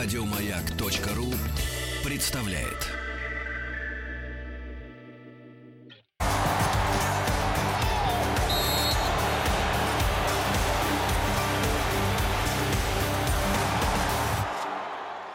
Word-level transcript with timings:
Радиомаяк.ру 0.00 1.34
представляет. 2.08 2.86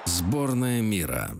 Сборная 0.05 0.81
мира. 0.81 1.31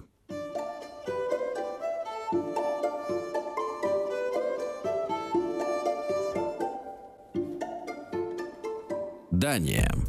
Дания. 9.32 10.03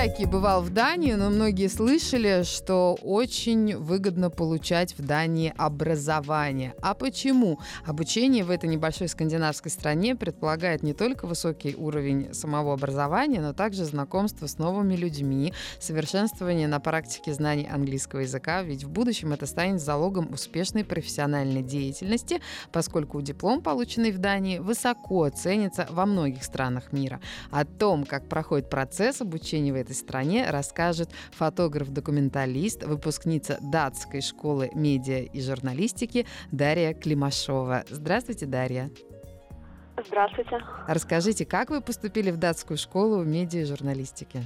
Всякий 0.00 0.24
бывал 0.24 0.62
в 0.62 0.70
Дании, 0.70 1.12
но 1.12 1.28
многие 1.28 1.68
слышали, 1.68 2.42
что 2.44 2.96
очень 3.02 3.76
выгодно 3.76 4.30
получать 4.30 4.96
в 4.96 5.04
Дании 5.04 5.52
образование. 5.58 6.72
А 6.80 6.94
почему? 6.94 7.58
Обучение 7.84 8.42
в 8.42 8.50
этой 8.50 8.70
небольшой 8.70 9.08
скандинавской 9.08 9.70
стране 9.70 10.16
предполагает 10.16 10.82
не 10.82 10.94
только 10.94 11.26
высокий 11.26 11.74
уровень 11.76 12.32
самого 12.32 12.72
образования, 12.72 13.42
но 13.42 13.52
также 13.52 13.84
знакомство 13.84 14.46
с 14.46 14.56
новыми 14.56 14.94
людьми, 14.96 15.52
совершенствование 15.78 16.66
на 16.66 16.80
практике 16.80 17.34
знаний 17.34 17.68
английского 17.70 18.20
языка, 18.20 18.62
ведь 18.62 18.84
в 18.84 18.88
будущем 18.88 19.34
это 19.34 19.44
станет 19.44 19.82
залогом 19.82 20.32
успешной 20.32 20.82
профессиональной 20.82 21.62
деятельности, 21.62 22.40
поскольку 22.72 23.20
диплом, 23.20 23.60
полученный 23.60 24.12
в 24.12 24.18
Дании, 24.18 24.60
высоко 24.60 25.28
ценится 25.28 25.86
во 25.90 26.06
многих 26.06 26.42
странах 26.42 26.90
мира. 26.90 27.20
О 27.50 27.66
том, 27.66 28.06
как 28.06 28.30
проходит 28.30 28.70
процесс 28.70 29.20
обучения 29.20 29.74
в 29.74 29.76
этой 29.76 29.89
стране 29.94 30.50
расскажет 30.50 31.10
фотограф-документалист, 31.32 32.84
выпускница 32.84 33.58
датской 33.60 34.20
школы 34.20 34.70
медиа 34.74 35.20
и 35.20 35.40
журналистики 35.40 36.26
Дарья 36.52 36.94
Климашова. 36.94 37.84
Здравствуйте, 37.88 38.46
Дарья. 38.46 38.90
Здравствуйте. 40.06 40.58
Расскажите, 40.86 41.44
как 41.44 41.70
вы 41.70 41.80
поступили 41.80 42.30
в 42.30 42.38
датскую 42.38 42.78
школу 42.78 43.22
медиа 43.22 43.60
и 43.60 43.64
журналистики? 43.64 44.42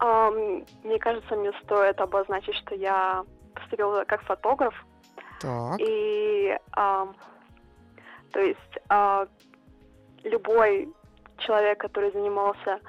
Um, 0.00 0.66
мне 0.84 0.98
кажется, 0.98 1.34
мне 1.34 1.52
стоит 1.64 2.00
обозначить, 2.00 2.54
что 2.56 2.74
я 2.74 3.24
поступила 3.54 4.04
как 4.04 4.22
фотограф. 4.22 4.74
Так. 5.40 5.80
И, 5.80 6.56
um, 6.76 7.14
то 8.32 8.40
есть, 8.40 8.78
uh, 8.88 9.28
любой 10.22 10.88
человек, 11.38 11.80
который 11.80 12.12
занимался 12.12 12.80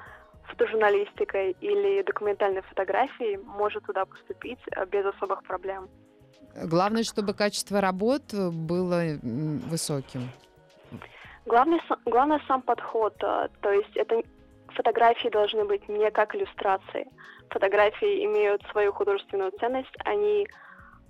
фотожурналистикой 0.60 1.56
или 1.60 2.02
документальной 2.02 2.62
фотографией, 2.62 3.38
может 3.38 3.84
туда 3.84 4.04
поступить 4.04 4.58
э, 4.76 4.84
без 4.86 5.06
особых 5.06 5.42
проблем. 5.44 5.88
Главное, 6.64 7.02
чтобы 7.02 7.32
качество 7.32 7.80
работ 7.80 8.22
было 8.34 9.02
высоким. 9.22 10.30
Главное, 11.46 11.80
главное 12.04 12.40
сам 12.46 12.62
подход. 12.62 13.14
Э, 13.22 13.48
то 13.60 13.72
есть 13.72 13.96
это 13.96 14.22
фотографии 14.68 15.28
должны 15.28 15.64
быть 15.64 15.88
не 15.88 16.10
как 16.10 16.34
иллюстрации. 16.34 17.06
Фотографии 17.48 18.24
имеют 18.26 18.62
свою 18.70 18.92
художественную 18.92 19.52
ценность, 19.58 19.94
они, 20.04 20.46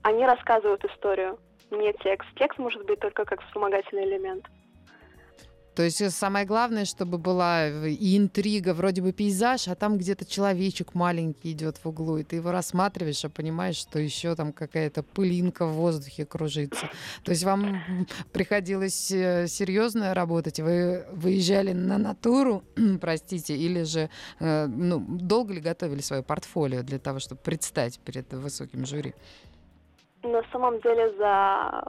они 0.03 0.25
рассказывают 0.25 0.85
историю, 0.85 1.39
не 1.71 1.93
текст. 1.95 2.29
Текст 2.37 2.59
может 2.59 2.85
быть 2.87 3.01
только 3.01 3.25
как 3.25 3.43
вспомогательный 3.43 4.05
элемент. 4.05 4.47
То 5.75 5.83
есть 5.83 6.01
э, 6.01 6.11
самое 6.11 6.47
главное, 6.47 6.85
чтобы 6.85 7.19
была 7.19 7.69
и 7.69 8.17
интрига, 8.17 8.75
вроде 8.75 9.03
бы 9.03 9.13
пейзаж, 9.13 9.69
а 9.69 9.75
там 9.75 9.99
где-то 9.99 10.25
человечек 10.25 10.95
маленький 10.95 11.53
идет 11.53 11.79
в 11.79 11.87
углу, 11.87 12.19
и 12.19 12.25
ты 12.25 12.37
его 12.37 12.51
рассматриваешь, 12.51 13.25
а 13.25 13.29
понимаешь, 13.29 13.77
что 13.77 13.99
еще 13.99 14.35
там 14.35 14.53
какая-то 14.53 15.03
пылинка 15.03 15.67
в 15.67 15.73
воздухе 15.73 16.27
кружится. 16.27 16.91
То 17.25 17.31
есть 17.31 17.45
вам 17.45 18.07
приходилось 18.33 19.11
э, 19.13 19.47
серьезно 19.47 20.15
работать? 20.15 20.61
Вы 20.61 21.07
выезжали 21.13 21.73
на 21.73 21.99
натуру, 21.99 22.65
простите, 23.01 23.57
или 23.57 23.85
же 23.85 24.11
э, 24.41 24.67
ну, 24.67 24.99
долго 25.09 25.55
ли 25.55 25.61
готовили 25.61 26.01
свое 26.01 26.23
портфолио 26.23 26.83
для 26.83 26.99
того, 26.99 27.21
чтобы 27.21 27.41
предстать 27.41 28.01
перед 28.01 28.33
высоким 28.33 28.87
жюри? 28.87 29.15
На 30.23 30.43
самом 30.53 30.81
деле 30.81 31.17
за 31.17 31.85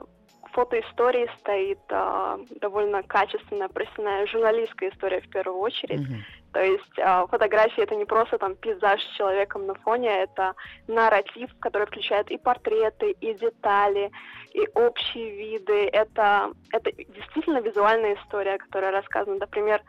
фотоистории 0.52 1.28
стоит 1.40 1.80
э, 1.88 2.38
довольно 2.60 3.02
качественная, 3.02 3.68
профессиональная 3.68 4.26
журналистская 4.26 4.90
история 4.90 5.20
в 5.20 5.28
первую 5.28 5.58
очередь. 5.58 6.00
Mm-hmm. 6.00 6.52
То 6.52 6.62
есть 6.62 6.98
э, 6.98 7.26
фотографии 7.30 7.82
это 7.82 7.94
не 7.94 8.04
просто 8.04 8.38
там 8.38 8.54
пейзаж 8.56 9.02
с 9.02 9.16
человеком 9.16 9.66
на 9.66 9.74
фоне, 9.74 10.10
это 10.22 10.54
нарратив, 10.86 11.50
который 11.60 11.86
включает 11.86 12.30
и 12.30 12.38
портреты, 12.38 13.12
и 13.12 13.34
детали, 13.34 14.10
и 14.52 14.68
общие 14.74 15.30
виды. 15.30 15.88
Это, 15.88 16.52
это 16.70 16.92
действительно 16.92 17.60
визуальная 17.60 18.16
история, 18.16 18.58
которая 18.58 18.92
рассказана. 18.92 19.38
Например, 19.38 19.82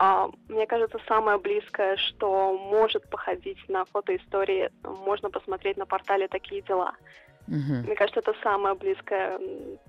э, 0.00 0.28
мне 0.48 0.66
кажется, 0.66 0.98
самое 1.06 1.38
близкое, 1.38 1.96
что 1.96 2.58
может 2.58 3.08
походить 3.08 3.68
на 3.68 3.84
фотоистории, 3.84 4.70
можно 4.82 5.30
посмотреть 5.30 5.76
на 5.76 5.86
портале 5.86 6.26
«Такие 6.26 6.62
дела». 6.62 6.94
Угу. 7.50 7.86
Мне 7.86 7.96
кажется, 7.96 8.20
это 8.20 8.32
самое 8.44 8.76
близкое, 8.76 9.40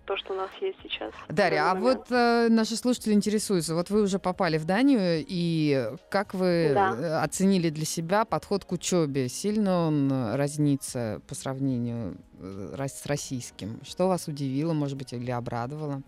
то, 0.06 0.18
что 0.18 0.34
у 0.34 0.36
нас 0.36 0.50
есть 0.62 0.80
сейчас. 0.82 1.14
Дарья, 1.30 1.70
а 1.70 1.76
вот 1.76 2.12
э, 2.12 2.48
наши 2.50 2.76
слушатели 2.76 3.14
интересуются. 3.14 3.76
Вот 3.76 3.92
вы 3.92 4.02
уже 4.02 4.18
попали 4.18 4.58
в 4.58 4.66
Данию, 4.66 5.24
и 5.28 5.92
как 6.10 6.34
вы 6.34 6.72
да. 6.74 6.96
Э, 6.98 7.24
оценили 7.24 7.70
для 7.70 7.86
себя 7.86 8.26
подход 8.26 8.66
к 8.66 8.72
учебе? 8.72 9.30
Сильно 9.30 9.88
он 9.88 10.12
разнится 10.34 11.22
по 11.28 11.36
сравнению 11.36 12.18
э, 12.40 12.88
с 12.88 13.06
российским? 13.06 13.80
Что 13.84 14.08
вас 14.08 14.28
удивило, 14.28 14.74
может 14.74 14.98
быть, 14.98 15.14
или 15.14 15.30
обрадовало? 15.30 16.02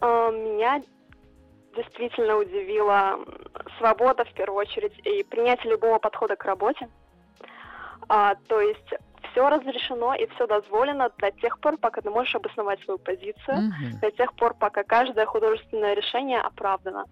А, 0.00 0.30
меня 0.30 0.80
действительно 1.74 2.36
удивила 2.36 3.18
свобода, 3.78 4.24
в 4.24 4.32
первую 4.34 4.60
очередь, 4.60 4.96
и 5.04 5.24
принятие 5.24 5.72
любого 5.72 5.98
подхода 5.98 6.36
к 6.36 6.44
работе. 6.44 6.88
А, 8.08 8.36
то 8.46 8.60
есть 8.60 8.94
все 9.36 9.50
разрешено 9.50 10.14
и 10.14 10.26
все 10.34 10.46
дозволено 10.46 11.10
до 11.18 11.30
тех 11.30 11.60
пор, 11.60 11.76
пока 11.76 12.00
ты 12.00 12.10
можешь 12.10 12.34
обосновать 12.34 12.80
свою 12.84 12.98
позицию, 12.98 13.68
угу. 13.68 13.98
до 14.00 14.10
тех 14.10 14.32
пор, 14.34 14.54
пока 14.54 14.82
каждое 14.82 15.26
художественное 15.26 15.94
решение 15.94 16.40
оправдано. 16.40 17.04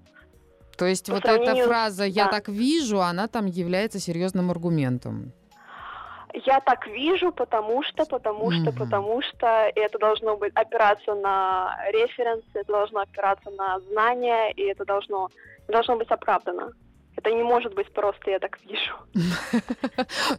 То 0.79 0.87
есть 0.87 1.07
По 1.07 1.15
вот 1.15 1.23
сравнению... 1.23 1.57
эта 1.57 1.67
фраза 1.67 2.05
«я 2.05 2.25
да. 2.25 2.31
так 2.31 2.49
вижу», 2.49 3.01
она 3.01 3.29
там 3.29 3.47
является 3.47 4.01
серьезным 4.01 4.51
аргументом. 4.51 5.33
Я 6.47 6.61
так 6.61 6.87
вижу, 6.89 7.31
потому 7.31 7.84
что, 7.84 8.07
потому 8.07 8.51
что, 8.51 8.71
mm 8.71 8.79
потому 8.79 9.23
что, 9.23 9.69
и 9.69 9.79
это 9.79 9.99
должно 9.99 10.37
быть 10.37 10.53
опираться 10.57 11.15
на 11.15 11.79
референсы, 11.93 12.45
это 12.55 12.73
должно 12.73 13.01
опираться 13.01 13.51
на 13.51 13.79
знания, 13.81 14.51
и 14.53 14.63
это 14.63 14.84
должно, 14.84 15.29
должно 15.69 15.97
быть 15.97 16.11
оправдано. 16.11 16.73
Это 17.25 17.35
не 17.35 17.43
может 17.43 17.75
быть 17.75 17.91
просто, 17.91 18.33
я 18.33 18.39
так 18.39 18.59
вижу. 18.67 18.93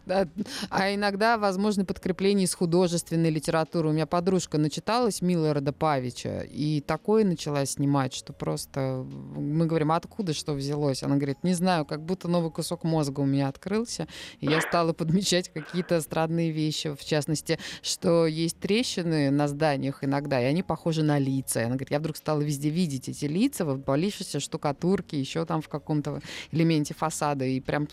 А 0.70 0.94
иногда 0.94 1.36
возможно 1.36 1.84
подкрепление 1.84 2.44
из 2.44 2.54
художественной 2.54 3.30
литературы. 3.30 3.88
У 3.88 3.92
меня 3.92 4.06
подружка 4.06 4.58
начиталась 4.58 5.20
Милларда 5.20 5.72
Павича, 5.72 6.40
и 6.40 6.80
такое 6.80 7.24
начала 7.24 7.66
снимать, 7.66 8.14
что 8.14 8.32
просто... 8.32 9.04
Мы 9.34 9.66
говорим, 9.66 9.90
откуда 9.90 10.32
что 10.32 10.52
взялось? 10.52 11.02
Она 11.02 11.16
говорит, 11.16 11.38
не 11.42 11.54
знаю, 11.54 11.84
как 11.84 12.02
будто 12.02 12.28
новый 12.28 12.52
кусок 12.52 12.84
мозга 12.84 13.20
у 13.20 13.26
меня 13.26 13.48
открылся, 13.48 14.06
и 14.40 14.46
я 14.46 14.60
стала 14.60 14.92
подмечать 14.92 15.48
какие-то 15.48 16.00
странные 16.00 16.50
вещи, 16.52 16.94
в 16.94 17.04
частности, 17.04 17.58
что 17.82 18.26
есть 18.26 18.60
трещины 18.60 19.30
на 19.30 19.48
зданиях 19.48 20.04
иногда, 20.04 20.40
и 20.40 20.44
они 20.44 20.62
похожи 20.62 21.02
на 21.02 21.18
лица. 21.18 21.60
Она 21.60 21.70
говорит, 21.70 21.90
я 21.90 21.98
вдруг 21.98 22.16
стала 22.16 22.40
везде 22.40 22.70
видеть 22.70 23.08
эти 23.08 23.24
лица 23.24 23.64
в 23.64 23.70
обвалившейся 23.70 24.38
штукатурке, 24.38 25.18
еще 25.18 25.44
там 25.46 25.62
в 25.62 25.68
каком-то 25.68 26.20
элементе 26.52 26.75
элементе 26.76 26.94
фасада 26.94 27.44
и 27.44 27.60
прям 27.60 27.86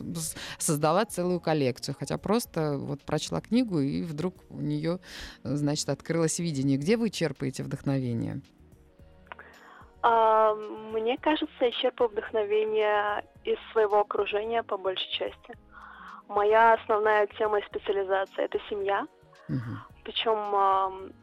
создала 0.57 1.06
целую 1.06 1.39
коллекцию. 1.39 1.95
Хотя 1.97 2.18
просто 2.18 2.77
вот 2.77 3.01
прочла 3.01 3.41
книгу, 3.41 3.80
и 3.80 4.03
вдруг 4.03 4.35
у 4.50 4.59
нее, 4.62 5.00
значит, 5.44 5.89
открылось 5.89 6.39
видение. 6.39 6.77
Где 6.77 6.97
вы 6.97 7.09
черпаете 7.09 7.63
вдохновение? 7.63 8.41
А, 10.01 10.53
мне 10.53 11.18
кажется, 11.18 11.53
я 11.62 11.71
черпаю 11.71 12.09
вдохновение 12.09 13.24
из 13.45 13.57
своего 13.71 14.01
окружения 14.01 14.63
по 14.63 14.77
большей 14.77 15.09
части. 15.12 15.57
Моя 16.27 16.74
основная 16.74 17.27
тема 17.38 17.59
и 17.59 17.65
специализация– 17.65 18.45
это 18.47 18.59
семья. 18.69 19.07
Угу. 19.50 20.03
Причем 20.03 21.13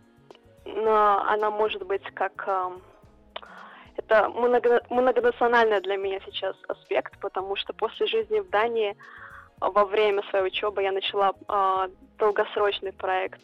она 0.65 1.51
может 1.51 1.87
быть 1.87 2.05
как 2.15 2.49
это 4.11 4.29
много, 4.29 4.83
многонациональный 4.91 5.81
для 5.81 5.97
меня 5.97 6.21
сейчас 6.25 6.57
аспект, 6.69 7.19
потому 7.21 7.57
что 7.57 7.73
после 7.73 8.07
жизни 8.07 8.41
в 8.41 8.51
Дании 8.51 8.97
во 9.61 9.85
время 9.85 10.23
своей 10.31 10.47
учебы 10.47 10.83
я 10.83 10.93
начала 10.93 11.33
э, 11.49 11.89
долгосрочный 12.19 12.93
проект 12.93 13.41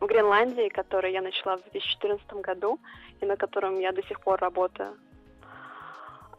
в 0.00 0.06
Гренландии, 0.06 0.68
который 0.68 1.12
я 1.12 1.22
начала 1.22 1.58
в 1.58 1.62
2014 1.62 2.26
году 2.42 2.78
и 3.20 3.26
на 3.26 3.36
котором 3.36 3.78
я 3.78 3.92
до 3.92 4.02
сих 4.02 4.20
пор 4.20 4.40
работаю. 4.40 4.96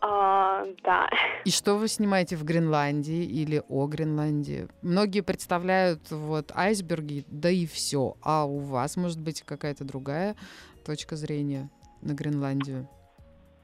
А, 0.04 0.66
да. 0.84 1.08
И 1.46 1.52
что 1.52 1.76
вы 1.76 1.88
снимаете 1.88 2.36
в 2.36 2.44
Гренландии 2.44 3.24
или 3.24 3.62
о 3.70 3.86
Гренландии? 3.86 4.68
Многие 4.82 5.22
представляют 5.22 6.10
вот 6.10 6.52
айсберги, 6.56 7.24
да 7.28 7.52
и 7.52 7.68
все. 7.68 8.16
А 8.24 8.46
у 8.46 8.58
вас 8.58 8.98
может 8.98 9.22
быть 9.22 9.44
какая-то 9.44 9.84
другая 9.84 10.36
точка 10.84 11.16
зрения 11.16 11.70
на 12.02 12.14
Гренландию? 12.14 12.90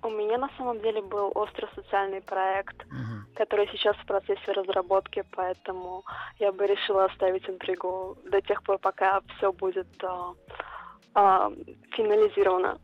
У 0.03 0.09
меня 0.09 0.38
на 0.38 0.49
самом 0.57 0.79
деле 0.81 1.01
был 1.01 1.31
острый 1.35 1.67
социальный 1.75 2.21
проект, 2.21 2.85
угу. 2.85 3.35
который 3.35 3.67
сейчас 3.71 3.95
в 3.97 4.05
процессе 4.05 4.51
разработки, 4.51 5.23
поэтому 5.35 6.03
я 6.39 6.51
бы 6.51 6.67
решила 6.67 7.05
оставить 7.05 7.49
интригу 7.49 8.17
до 8.25 8.41
тех 8.41 8.61
пор, 8.63 8.77
пока 8.77 9.21
все 9.38 9.51
будет 9.51 9.88
э, 10.03 10.09
э, 11.15 11.49
финализировано. 11.91 12.79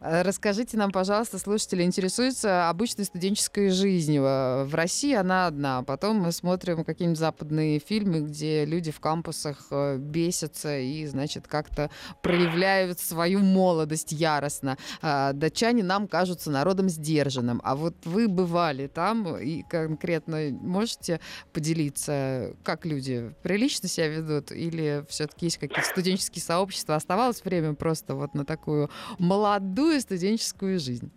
Э, 0.00 0.22
расскажите 0.22 0.76
нам, 0.76 0.90
пожалуйста, 0.90 1.38
слушатели 1.38 1.82
интересуются 1.82 2.68
обычной 2.68 3.04
студенческой 3.04 3.70
жизнью. 3.70 4.24
Э, 4.24 4.64
в 4.64 4.74
России 4.74 5.14
она 5.14 5.46
одна. 5.46 5.82
Потом 5.82 6.16
мы 6.16 6.32
смотрим 6.32 6.84
какие-нибудь 6.84 7.18
западные 7.18 7.78
фильмы, 7.78 8.20
где 8.20 8.64
люди 8.64 8.90
в 8.90 9.00
кампусах 9.00 9.66
э, 9.70 9.96
бесятся 9.98 10.78
и, 10.78 11.06
значит, 11.06 11.48
как-то 11.48 11.90
проявляют 12.22 13.00
свою 13.00 13.40
молодость 13.40 14.12
яростно. 14.12 14.76
Датчане 15.02 15.82
нам 15.82 16.08
кажутся 16.08 16.50
народом 16.50 16.88
сдержанным. 16.88 17.60
А 17.64 17.74
вот 17.74 17.94
вы 18.04 18.28
бывали 18.28 18.86
там 18.86 19.36
и 19.36 19.62
конкретно 19.62 20.50
можете 20.50 21.20
поделиться, 21.52 22.54
как 22.64 22.86
люди 22.86 23.34
прилично 23.42 23.88
себя 23.88 24.08
ведут 24.08 24.52
или 24.52 25.04
все-таки 25.08 25.46
есть 25.46 25.58
какие-то 25.58 25.88
студенческие 25.88 26.42
сообщества? 26.42 26.96
Оставалось 26.96 27.44
время 27.44 27.74
просто 27.74 28.14
вот 28.14 28.34
на 28.34 28.44
такую 28.44 28.90
молодость 29.18 29.49
молодую 29.50 30.00
студенческую 30.00 30.78
жизнь. 30.78 31.10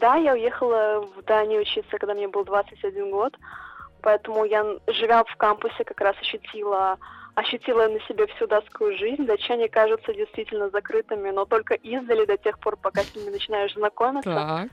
Да, 0.00 0.14
я 0.16 0.34
уехала 0.34 1.08
в 1.16 1.22
Данию 1.24 1.62
учиться, 1.62 1.98
когда 1.98 2.14
мне 2.14 2.28
был 2.28 2.44
21 2.44 3.10
год, 3.10 3.36
поэтому 4.00 4.44
я, 4.44 4.64
живя 4.86 5.24
в 5.24 5.36
кампусе, 5.36 5.84
как 5.84 6.00
раз 6.00 6.16
ощутила 6.20 6.98
ощутила 7.34 7.88
на 7.88 7.98
себе 8.00 8.26
всю 8.26 8.46
датскую 8.46 8.96
жизнь. 8.98 9.24
Датчане 9.24 9.66
кажутся 9.68 10.12
действительно 10.12 10.68
закрытыми, 10.68 11.30
но 11.30 11.46
только 11.46 11.72
издали 11.74 12.26
до 12.26 12.36
тех 12.36 12.58
пор, 12.58 12.76
пока 12.76 13.00
с 13.00 13.16
ними 13.16 13.30
начинаешь 13.30 13.72
знакомиться. 13.72 14.34
Так 14.34 14.68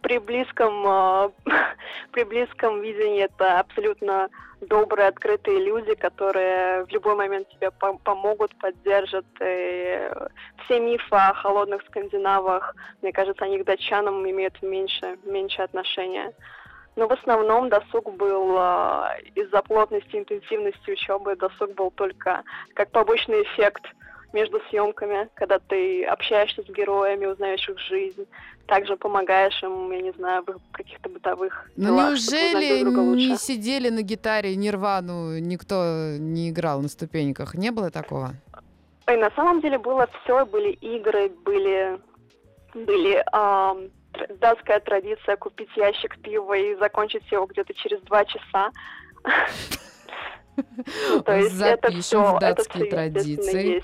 при 0.00 0.18
близком, 0.18 0.86
э, 0.86 1.30
при 2.12 2.24
близком 2.24 2.80
видении 2.80 3.24
это 3.24 3.60
абсолютно 3.60 4.28
добрые, 4.60 5.08
открытые 5.08 5.58
люди, 5.64 5.94
которые 5.94 6.84
в 6.84 6.88
любой 6.90 7.16
момент 7.16 7.48
тебе 7.48 7.70
помогут, 7.70 8.56
поддержат. 8.58 9.26
И 9.40 10.10
все 10.64 10.80
мифы 10.80 11.16
о 11.16 11.34
холодных 11.34 11.82
скандинавах, 11.82 12.74
мне 13.02 13.12
кажется, 13.12 13.44
они 13.44 13.58
к 13.58 13.64
датчанам 13.64 14.28
имеют 14.28 14.62
меньше, 14.62 15.18
меньше 15.24 15.62
отношения. 15.62 16.32
Но 16.94 17.08
в 17.08 17.12
основном 17.12 17.70
досуг 17.70 18.14
был 18.16 18.56
э, 18.58 19.20
из-за 19.34 19.62
плотности, 19.62 20.16
интенсивности 20.16 20.90
учебы, 20.90 21.36
досуг 21.36 21.74
был 21.74 21.90
только 21.90 22.42
как 22.74 22.90
побочный 22.90 23.42
эффект 23.42 23.82
между 24.32 24.60
съемками, 24.70 25.28
когда 25.34 25.58
ты 25.58 26.04
общаешься 26.04 26.62
с 26.62 26.66
героями, 26.66 27.26
узнаешь 27.26 27.68
их 27.68 27.78
жизнь, 27.78 28.26
также 28.66 28.96
помогаешь 28.96 29.62
им, 29.62 29.90
я 29.92 30.00
не 30.00 30.12
знаю, 30.12 30.44
в 30.46 30.72
каких-то 30.72 31.08
бытовых 31.08 31.70
Ну 31.76 31.88
делах, 31.88 32.10
неужели 32.10 32.82
не 33.16 33.36
сидели 33.36 33.88
на 33.88 34.02
гитаре 34.02 34.56
Нирвану, 34.56 35.38
никто 35.38 36.16
не 36.18 36.50
играл 36.50 36.80
на 36.80 36.88
ступеньках? 36.88 37.54
Не 37.54 37.70
было 37.70 37.90
такого? 37.90 38.32
И 39.10 39.16
на 39.16 39.30
самом 39.32 39.60
деле 39.60 39.78
было 39.78 40.08
все, 40.22 40.46
были 40.46 40.70
игры, 40.70 41.30
были, 41.44 41.98
были 42.74 43.22
э, 43.32 43.88
датская 44.40 44.80
традиция 44.80 45.36
купить 45.36 45.70
ящик 45.76 46.18
пива 46.18 46.54
и 46.54 46.76
закончить 46.76 47.30
его 47.32 47.46
где-то 47.46 47.74
через 47.74 48.00
два 48.02 48.24
часа. 48.24 48.70
То 51.24 51.36
есть 51.36 51.54
Запишем 51.54 52.36
в 52.36 52.38
датские 52.38 52.86
традиции. 52.86 53.82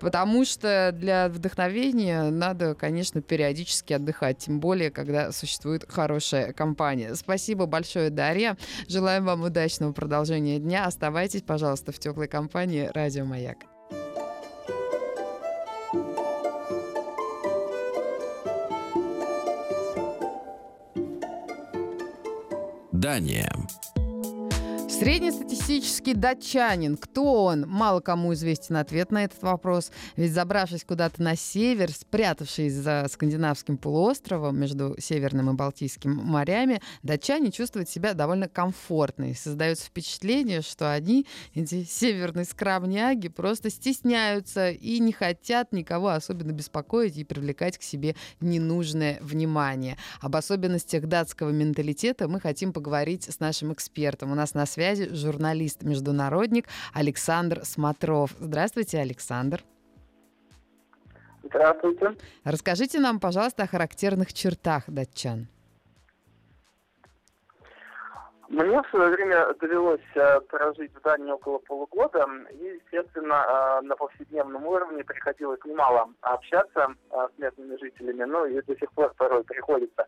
Потому 0.00 0.44
что 0.44 0.90
для 0.92 1.28
вдохновения 1.28 2.24
надо, 2.24 2.74
конечно, 2.74 3.22
периодически 3.22 3.92
отдыхать, 3.92 4.38
тем 4.38 4.60
более, 4.60 4.90
когда 4.90 5.32
существует 5.32 5.84
хорошая 5.88 6.52
компания. 6.52 7.14
Спасибо 7.14 7.66
большое, 7.66 8.10
Дарья. 8.10 8.56
Желаем 8.88 9.24
вам 9.24 9.42
удачного 9.42 9.92
продолжения 9.92 10.58
дня. 10.58 10.86
Оставайтесь, 10.86 11.42
пожалуйста, 11.42 11.92
в 11.92 11.98
теплой 11.98 12.28
компании 12.28 12.90
«Радио 12.92 13.24
Маяк». 13.24 13.58
Дания. 22.92 23.50
Среднестатистический 25.02 26.14
датчанин. 26.14 26.96
Кто 26.96 27.46
он? 27.46 27.66
Мало 27.66 27.98
кому 27.98 28.34
известен 28.34 28.76
ответ 28.76 29.10
на 29.10 29.24
этот 29.24 29.42
вопрос. 29.42 29.90
Ведь 30.14 30.32
забравшись 30.32 30.84
куда-то 30.84 31.20
на 31.20 31.34
север, 31.34 31.90
спрятавшись 31.90 32.72
за 32.74 33.08
скандинавским 33.10 33.78
полуостровом 33.78 34.60
между 34.60 34.94
Северным 35.00 35.50
и 35.50 35.54
Балтийским 35.54 36.12
морями, 36.12 36.80
датчане 37.02 37.50
чувствуют 37.50 37.88
себя 37.88 38.14
довольно 38.14 38.48
комфортно. 38.48 39.30
И 39.30 39.34
создается 39.34 39.86
впечатление, 39.86 40.62
что 40.62 40.92
они, 40.92 41.26
эти 41.56 41.82
северные 41.82 42.44
скромняги, 42.44 43.26
просто 43.26 43.70
стесняются 43.70 44.70
и 44.70 45.00
не 45.00 45.10
хотят 45.10 45.72
никого 45.72 46.10
особенно 46.10 46.52
беспокоить 46.52 47.16
и 47.16 47.24
привлекать 47.24 47.76
к 47.76 47.82
себе 47.82 48.14
ненужное 48.40 49.18
внимание. 49.20 49.96
Об 50.20 50.36
особенностях 50.36 51.06
датского 51.06 51.50
менталитета 51.50 52.28
мы 52.28 52.38
хотим 52.38 52.72
поговорить 52.72 53.24
с 53.24 53.40
нашим 53.40 53.72
экспертом. 53.72 54.30
У 54.30 54.36
нас 54.36 54.54
на 54.54 54.64
связи 54.64 54.91
связи 54.96 55.14
журналист-международник 55.14 56.66
Александр 56.94 57.64
Смотров. 57.64 58.32
Здравствуйте, 58.38 58.98
Александр. 58.98 59.60
Здравствуйте. 61.42 62.16
Расскажите 62.44 63.00
нам, 63.00 63.18
пожалуйста, 63.18 63.64
о 63.64 63.66
характерных 63.66 64.32
чертах 64.32 64.84
датчан. 64.88 65.48
Мне 68.48 68.82
в 68.82 68.86
свое 68.90 69.10
время 69.12 69.54
довелось 69.54 70.00
э, 70.14 70.40
прожить 70.42 70.92
в 70.94 71.00
Дании 71.00 71.32
около 71.32 71.58
полугода, 71.58 72.26
и, 72.50 72.78
естественно, 72.84 73.80
э, 73.80 73.86
на 73.86 73.96
повседневном 73.96 74.66
уровне 74.66 75.02
приходилось 75.04 75.60
немало 75.64 76.10
общаться 76.20 76.94
э, 77.10 77.28
с 77.34 77.38
местными 77.38 77.78
жителями, 77.80 78.24
ну 78.24 78.44
и 78.44 78.60
до 78.60 78.76
сих 78.76 78.92
пор 78.92 79.14
порой 79.16 79.42
приходится. 79.44 80.06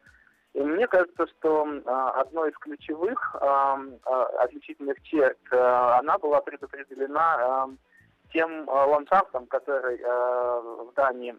И 0.54 0.60
мне 0.60 0.86
кажется, 0.86 1.26
что 1.26 1.66
а, 1.84 2.10
одной 2.20 2.50
из 2.50 2.56
ключевых 2.58 3.36
а, 3.40 3.76
а, 4.04 4.24
отличительных 4.44 5.02
черт, 5.02 5.36
она 5.50 6.16
была 6.18 6.40
предопределена 6.40 7.68
тем 8.32 8.68
ландшафтом, 8.68 9.46
который 9.46 9.98
в 9.98 10.92
Дании 10.96 11.36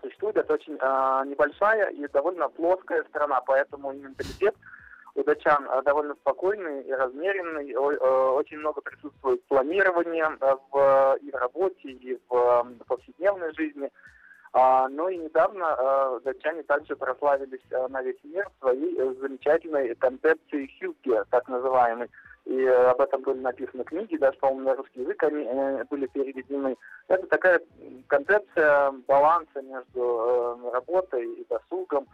существует. 0.00 0.36
Это 0.36 0.54
очень 0.54 0.74
небольшая 1.28 1.90
и 1.90 2.06
довольно 2.08 2.48
плоская 2.48 3.04
страна, 3.04 3.42
поэтому 3.42 3.92
менталитет 3.92 4.54
у 5.14 5.22
датчан 5.24 5.68
довольно 5.84 6.14
спокойный 6.14 6.82
и 6.84 6.92
размеренный. 6.92 7.74
Очень 7.74 8.58
много 8.58 8.80
присутствует 8.80 9.44
планирования 9.44 10.30
в, 10.40 11.18
и 11.20 11.30
в 11.30 11.34
работе, 11.34 11.90
и 11.90 12.18
в 12.28 12.66
повседневной 12.86 13.52
жизни– 13.54 13.90
ну 14.88 15.08
и 15.10 15.18
недавно 15.18 15.66
а, 15.66 16.20
датчане 16.20 16.62
также 16.62 16.96
прославились 16.96 17.60
а, 17.72 17.88
на 17.88 18.00
весь 18.00 18.16
мир 18.24 18.48
своей 18.58 18.98
э, 18.98 19.14
замечательной 19.20 19.94
концепцией 19.96 20.74
Хьюги, 20.78 21.22
так 21.30 21.46
называемой. 21.48 22.08
И 22.46 22.62
э, 22.62 22.86
об 22.86 23.02
этом 23.02 23.20
были 23.20 23.38
написаны 23.40 23.84
книги, 23.84 24.16
даже, 24.16 24.38
по-моему, 24.38 24.70
на 24.70 24.76
русский 24.76 25.02
язык 25.02 25.22
они 25.24 25.44
э, 25.44 25.84
были 25.90 26.06
переведены. 26.06 26.74
Это 27.08 27.26
такая 27.26 27.60
концепция 28.06 28.92
баланса 29.06 29.60
между 29.60 30.70
работой 30.72 31.26
и 31.34 31.46
досугом, 31.50 32.06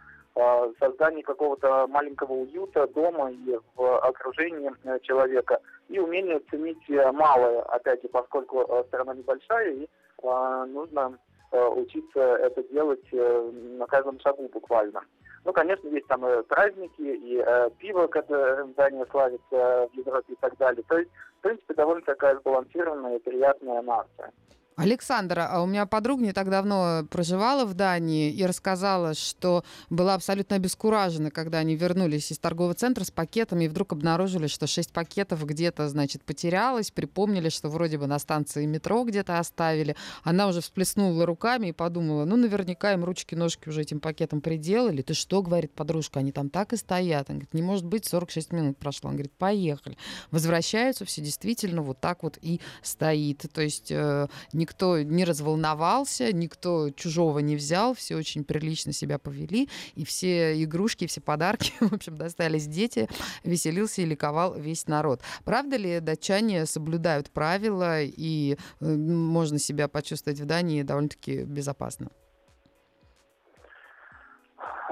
создание 0.79 1.23
какого-то 1.23 1.87
маленького 1.87 2.33
уюта 2.33 2.87
дома 2.87 3.31
и 3.31 3.57
в 3.75 3.99
окружении 3.99 4.71
человека, 5.03 5.59
и 5.89 5.99
умение 5.99 6.41
ценить 6.49 6.89
малое, 7.13 7.61
опять 7.61 8.01
же, 8.01 8.09
поскольку 8.09 8.83
страна 8.87 9.13
небольшая, 9.13 9.71
и 9.73 9.87
нужно 10.21 11.19
учиться 11.57 12.19
это 12.19 12.63
делать 12.63 13.05
э, 13.11 13.51
на 13.77 13.85
каждом 13.85 14.19
шагу 14.19 14.49
буквально. 14.51 15.01
Ну, 15.45 15.51
конечно, 15.51 15.87
есть 15.89 16.07
там 16.07 16.25
и 16.25 16.43
праздники, 16.43 17.01
и 17.01 17.43
э, 17.45 17.69
пиво, 17.77 18.07
которое 18.07 18.63
Дания 18.77 19.05
славится 19.11 19.41
в 19.51 19.89
Европе 19.93 20.33
и 20.33 20.37
так 20.39 20.57
далее. 20.57 20.83
То 20.87 20.97
есть, 20.97 21.11
в 21.39 21.41
принципе, 21.41 21.73
довольно 21.73 22.01
такая 22.03 22.37
сбалансированная 22.37 23.17
и 23.17 23.21
приятная 23.21 23.81
нация. 23.81 24.31
Александра, 24.75 25.47
а 25.51 25.61
у 25.61 25.65
меня 25.65 25.85
подруга 25.85 26.23
не 26.23 26.33
так 26.33 26.49
давно 26.49 27.05
проживала 27.09 27.65
в 27.65 27.73
Дании 27.73 28.31
и 28.31 28.45
рассказала, 28.45 29.13
что 29.13 29.63
была 29.89 30.15
абсолютно 30.15 30.55
обескуражена, 30.55 31.31
когда 31.31 31.59
они 31.59 31.75
вернулись 31.75 32.31
из 32.31 32.39
торгового 32.39 32.73
центра 32.73 33.03
с 33.03 33.11
пакетами 33.11 33.65
и 33.65 33.67
вдруг 33.67 33.93
обнаружили, 33.93 34.47
что 34.47 34.67
шесть 34.67 34.91
пакетов 34.91 35.45
где-то, 35.45 35.87
значит, 35.89 36.23
потерялось, 36.23 36.91
припомнили, 36.91 37.49
что 37.49 37.69
вроде 37.69 37.97
бы 37.97 38.07
на 38.07 38.19
станции 38.19 38.65
метро 38.65 39.03
где-то 39.03 39.39
оставили. 39.39 39.95
Она 40.23 40.47
уже 40.47 40.61
всплеснула 40.61 41.25
руками 41.25 41.67
и 41.67 41.71
подумала, 41.71 42.25
ну, 42.25 42.35
наверняка 42.35 42.93
им 42.93 43.03
ручки-ножки 43.03 43.69
уже 43.69 43.81
этим 43.81 43.99
пакетом 43.99 44.41
приделали. 44.41 45.01
Ты 45.01 45.13
что, 45.13 45.41
говорит 45.41 45.73
подружка, 45.73 46.19
они 46.19 46.31
там 46.31 46.49
так 46.49 46.73
и 46.73 46.77
стоят. 46.77 47.29
Она 47.29 47.39
говорит, 47.39 47.53
не 47.53 47.61
может 47.61 47.85
быть, 47.85 48.05
46 48.05 48.51
минут 48.51 48.77
прошло. 48.77 49.09
Он 49.09 49.15
говорит, 49.15 49.33
поехали. 49.33 49.97
Возвращаются, 50.31 51.05
все 51.05 51.21
действительно 51.21 51.81
вот 51.81 51.99
так 51.99 52.23
вот 52.23 52.37
и 52.41 52.59
стоит. 52.81 53.45
То 53.53 53.61
есть 53.61 53.91
э, 53.91 54.27
никто 54.63 55.01
не 55.01 55.25
разволновался, 55.25 56.31
никто 56.31 56.89
чужого 56.91 57.39
не 57.39 57.57
взял, 57.57 57.93
все 57.93 58.15
очень 58.15 58.45
прилично 58.45 58.93
себя 58.93 59.19
повели, 59.19 59.67
и 59.95 60.05
все 60.05 60.63
игрушки, 60.63 61.05
все 61.05 61.19
подарки, 61.19 61.73
в 61.81 61.93
общем, 61.93 62.17
достались 62.17 62.65
дети, 62.65 63.09
веселился 63.43 64.01
и 64.01 64.05
ликовал 64.05 64.57
весь 64.57 64.87
народ. 64.87 65.21
Правда 65.43 65.75
ли 65.75 65.99
датчане 65.99 66.65
соблюдают 66.65 67.29
правила, 67.29 68.01
и 68.01 68.55
э, 68.79 68.85
можно 68.95 69.59
себя 69.59 69.89
почувствовать 69.89 70.39
в 70.39 70.45
Дании 70.45 70.81
довольно-таки 70.81 71.43
безопасно? 71.43 72.09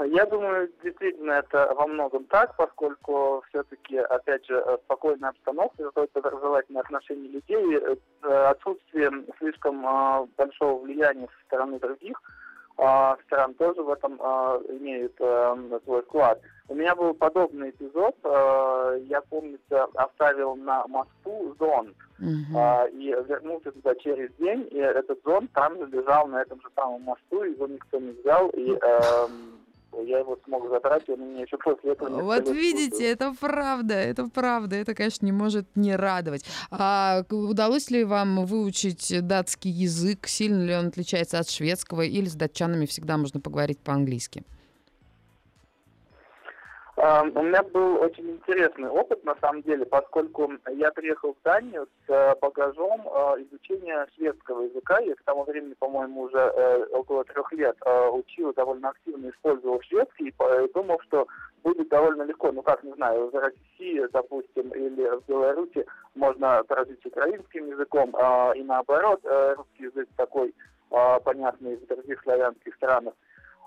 Я 0.05 0.25
думаю, 0.25 0.71
действительно 0.83 1.33
это 1.33 1.73
во 1.75 1.85
многом 1.87 2.23
так, 2.25 2.55
поскольку 2.55 3.43
все-таки, 3.49 3.97
опять 3.97 4.45
же, 4.45 4.55
э, 4.55 4.77
спокойная 4.85 5.29
обстановка, 5.29 5.83
какое-то 5.83 6.19
образовательное 6.19 6.81
отношение 6.81 7.29
людей, 7.29 7.75
э, 7.75 7.95
отсутствие 8.49 9.11
слишком 9.37 9.85
а, 9.85 10.27
большого 10.37 10.81
влияния 10.81 11.27
со 11.27 11.45
стороны 11.45 11.79
других 11.79 12.21
а, 12.77 13.17
стран 13.25 13.53
тоже 13.55 13.81
в 13.83 13.89
этом 13.89 14.17
а, 14.21 14.61
имеют 14.69 15.15
свой 15.17 16.01
вклад. 16.03 16.39
У 16.69 16.75
меня 16.75 16.95
был 16.95 17.13
подобный 17.13 17.71
эпизод. 17.71 18.15
Я, 18.23 19.21
помнится, 19.29 19.85
оставил 19.95 20.55
на 20.55 20.87
мосту 20.87 21.55
зонт. 21.59 21.95
Uh-huh. 22.21 22.91
и 22.91 23.07
вернулся 23.27 23.71
туда 23.71 23.95
через 23.95 24.31
день, 24.35 24.67
и 24.69 24.77
этот 24.77 25.19
зонт 25.25 25.51
там 25.53 25.75
же 25.79 25.87
лежал 25.87 26.27
на 26.27 26.43
этом 26.43 26.61
же 26.61 26.67
самом 26.75 27.01
мосту, 27.01 27.41
его 27.41 27.65
никто 27.65 27.97
не 27.99 28.11
взял, 28.11 28.47
и 28.49 28.73
эм, 28.73 29.61
я 29.99 30.19
его 30.19 30.37
смог 30.45 30.69
забрать, 30.69 31.07
он 31.09 31.33
меня 31.33 31.41
еще 31.41 31.57
после 31.57 31.91
этого 31.91 32.09
не 32.09 32.21
Вот 32.21 32.49
видите, 32.49 33.09
это 33.09 33.33
правда, 33.39 33.93
это 33.95 34.27
правда, 34.27 34.75
это, 34.75 34.93
конечно, 34.95 35.25
не 35.25 35.31
может 35.31 35.67
не 35.75 35.95
радовать. 35.95 36.45
А 36.69 37.23
удалось 37.29 37.89
ли 37.91 38.03
вам 38.03 38.45
выучить 38.45 39.13
датский 39.25 39.71
язык? 39.71 40.27
Сильно 40.27 40.63
ли 40.63 40.75
он 40.75 40.87
отличается 40.87 41.39
от 41.39 41.49
шведского? 41.49 42.01
Или 42.01 42.25
с 42.25 42.35
датчанами 42.35 42.85
всегда 42.85 43.17
можно 43.17 43.39
поговорить 43.39 43.79
по-английски? 43.79 44.43
У 46.97 47.41
меня 47.41 47.63
был 47.63 48.01
очень 48.01 48.31
интересный 48.31 48.89
опыт, 48.89 49.23
на 49.23 49.35
самом 49.41 49.63
деле, 49.63 49.85
поскольку 49.85 50.51
я 50.75 50.91
приехал 50.91 51.33
в 51.33 51.43
Данию 51.43 51.87
с 52.05 52.09
э, 52.11 52.35
багажом 52.41 53.07
э, 53.07 53.43
изучения 53.43 54.05
шведского 54.15 54.63
языка. 54.63 54.99
Я 54.99 55.15
к 55.15 55.23
тому 55.23 55.45
времени, 55.45 55.73
по-моему, 55.79 56.23
уже 56.23 56.37
э, 56.37 56.85
около 56.91 57.23
трех 57.23 57.51
лет 57.53 57.77
учил, 58.11 58.53
довольно 58.53 58.89
активно 58.89 59.29
использовал 59.29 59.81
шведский 59.83 60.29
и 60.29 60.73
думал, 60.73 60.99
что 61.07 61.27
будет 61.63 61.87
довольно 61.87 62.23
легко. 62.23 62.51
Ну, 62.51 62.61
как, 62.61 62.83
не 62.83 62.93
знаю, 62.93 63.29
в 63.29 63.35
России, 63.35 64.05
допустим, 64.11 64.69
или 64.69 65.17
в 65.17 65.25
Беларуси 65.27 65.85
можно 66.13 66.63
прожить 66.65 67.05
украинским 67.05 67.67
языком, 67.67 68.09
и 68.55 68.63
наоборот, 68.63 69.21
русский 69.23 69.83
язык 69.83 70.09
такой 70.17 70.53
понятный 71.23 71.77
в 71.77 71.87
других 71.87 72.21
славянских 72.23 72.75
странах. 72.75 73.13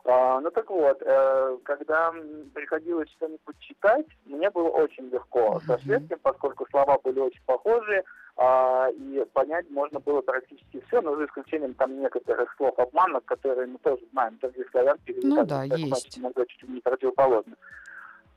А, 0.06 0.40
ну 0.40 0.50
так 0.50 0.68
вот, 0.68 1.00
э, 1.00 1.58
когда 1.62 2.12
приходилось 2.52 3.08
что-нибудь 3.12 3.58
читать, 3.60 4.06
мне 4.26 4.50
было 4.50 4.68
очень 4.68 5.08
легко 5.08 5.60
со 5.66 5.78
шведским, 5.78 6.18
поскольку 6.22 6.66
слова 6.70 6.98
были 7.02 7.20
очень 7.20 7.40
похожие, 7.46 8.04
а, 8.36 8.88
и 8.90 9.24
понять 9.32 9.70
можно 9.70 10.00
было 10.00 10.20
практически 10.20 10.84
все, 10.88 11.00
но 11.00 11.16
за 11.16 11.24
исключением 11.24 11.72
там 11.74 11.98
некоторых 11.98 12.54
слов 12.56 12.78
обманок, 12.78 13.24
которые 13.24 13.66
мы 13.66 13.78
тоже 13.78 14.02
знаем, 14.12 14.36
других 14.42 14.68
славянских 14.70 15.16
языках, 15.16 15.38
ну, 15.38 15.46
да, 15.46 15.64
есть. 15.64 16.18
иногда 16.18 16.44
чуть 16.46 16.68
не 16.68 16.80
противоположны. 16.80 17.54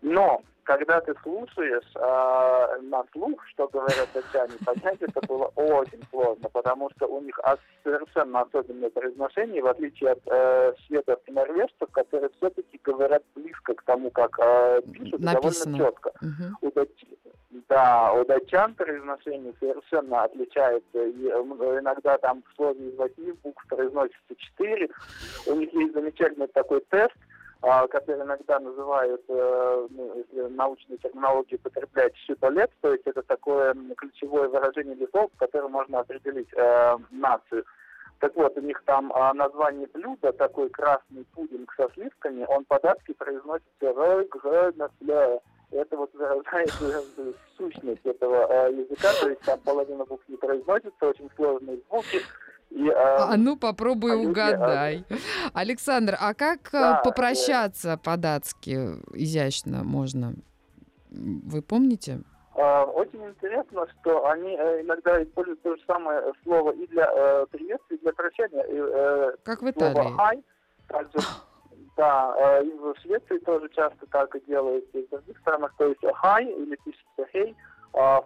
Но 0.02 0.42
когда 0.68 1.00
ты 1.00 1.16
слушаешь 1.24 1.90
э, 1.96 2.82
на 2.82 3.04
слух, 3.14 3.42
что 3.48 3.70
говорят 3.70 4.10
датчане, 4.14 4.54
понять 4.66 5.02
это 5.02 5.26
было 5.26 5.46
очень 5.56 6.04
сложно, 6.10 6.50
потому 6.50 6.90
что 6.92 7.08
у 7.08 7.22
них 7.22 7.40
совершенно 7.84 8.42
особенное 8.42 8.90
произношение, 8.90 9.64
в 9.64 9.68
отличие 9.68 10.12
от 10.12 10.20
э, 10.26 10.74
шведов 10.86 11.20
и 11.26 11.32
норвежцев, 11.32 11.90
которые 11.92 12.30
все-таки 12.38 12.80
говорят 12.84 13.24
близко 13.34 13.76
к 13.76 13.84
тому, 13.84 14.12
как 14.12 14.38
э, 14.40 14.82
пишут, 14.92 15.22
Написано. 15.22 15.78
довольно 15.78 15.92
четко. 15.92 16.12
Угу. 16.22 16.68
У 16.68 16.72
дач... 16.72 16.90
Да, 17.70 18.12
у 18.14 18.26
датчан 18.26 18.76
произношение 18.76 19.54
совершенно 19.62 20.26
отличается. 20.26 21.02
И, 21.02 21.28
э, 21.28 21.80
иногда 21.80 22.18
там 22.18 22.44
в 22.44 22.56
слове 22.58 22.90
из 22.90 22.98
восьми 22.98 23.32
букв 23.42 23.66
произносится 23.70 24.36
четыре. 24.36 24.90
У 25.48 25.56
них 25.56 25.74
есть 25.74 25.94
замечательный 25.94 26.48
такой 26.48 26.82
тест– 26.90 27.16
а, 27.62 27.88
которые 27.88 28.24
иногда 28.24 28.60
называют, 28.60 29.22
э, 29.28 29.88
ну, 29.90 30.14
если 30.16 30.54
научные 30.54 30.98
терминологии 30.98 31.56
употреблять, 31.56 32.16
щитолет, 32.18 32.72
то 32.82 32.92
есть 32.92 33.06
это 33.06 33.24
такое 33.24 33.76
ключевое 33.96 34.48
выражение 34.48 34.96
лесов, 34.96 35.32
которым 35.38 35.72
можно 35.72 36.00
определить 36.00 36.50
э, 36.56 36.98
нацию. 37.12 37.66
Так 38.20 38.36
вот, 38.36 38.58
у 38.58 38.62
них 38.62 38.82
там 38.86 39.12
а, 39.14 39.34
название 39.34 39.88
блюда, 39.94 40.34
такой 40.34 40.70
красный 40.70 41.26
пудинг 41.34 41.72
со 41.76 41.88
сливками, 41.94 42.46
он 42.48 42.66
по-датски 42.66 43.14
произносится 43.14 43.94
«рэгрэнэфлэ». 43.94 45.40
Это 45.70 45.98
вот 45.98 46.14
выражает 46.14 46.72
э, 46.82 47.34
сущность 47.58 48.06
этого 48.06 48.48
э, 48.50 48.74
языка, 48.74 49.10
то 49.20 49.30
есть 49.30 49.42
там 49.42 49.60
половина 49.60 50.06
букв 50.06 50.24
не 50.30 50.38
произносится, 50.38 51.08
очень 51.08 51.30
сложные 51.36 51.80
звуки, 51.90 52.22
и, 52.70 52.90
а, 52.90 53.34
а 53.34 53.38
ну 53.38 53.58
попробуй 53.58 54.14
а 54.14 54.18
угадай. 54.18 55.06
Люди, 55.10 55.22
а... 55.54 55.60
Александр, 55.60 56.18
а 56.20 56.34
как 56.34 56.68
э, 56.68 56.80
да, 56.80 57.02
попрощаться 57.04 57.90
да. 57.90 57.98
по-датски 57.98 58.72
изящно 59.14 59.84
можно? 59.84 60.34
Вы 61.10 61.62
помните? 61.62 62.22
А, 62.56 62.84
очень 62.86 63.24
интересно, 63.26 63.86
что 64.02 64.28
они 64.30 64.56
э, 64.58 64.82
иногда 64.82 65.24
используют 65.24 65.62
то 65.62 65.76
же 65.76 65.82
самое 65.86 66.22
слово 66.44 66.72
и 66.72 66.88
для 66.88 67.10
э, 67.10 67.46
приветствия, 67.52 67.98
и 67.98 68.02
для 68.02 68.14
прощания. 68.14 68.64
И, 68.64 68.76
э, 68.76 69.32
как 69.44 69.62
в 69.62 69.70
Италии. 69.70 69.94
Слово 69.94 70.18
«хай» 70.18 70.44
также 70.88 71.18
да, 71.98 72.34
э, 72.38 72.66
и 72.66 72.78
в 72.78 72.96
Швеции 73.02 73.38
тоже 73.40 73.70
часто 73.70 74.06
так 74.08 74.36
и 74.36 74.40
делают, 74.46 74.86
и 74.94 75.06
в 75.06 75.10
других 75.10 75.38
странах, 75.40 75.74
то 75.78 75.86
есть 75.86 76.02
«хай» 76.16 76.46
или 76.46 76.76
пишется 76.84 77.32
«хей», 77.32 77.56
а, 77.56 77.77